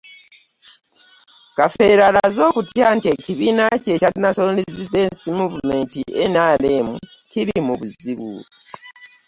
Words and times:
Kafeero 1.57 2.01
alaze 2.09 2.41
okutya 2.49 2.87
nti 2.95 3.07
ekibiina 3.15 3.65
kye 3.83 3.91
ekya 3.95 4.09
National 4.23 4.57
Resistance 4.59 5.21
Movement 5.39 5.91
NRM 6.31 6.87
kiri 7.31 7.55
mu 7.65 7.73
buzibu 7.79 8.31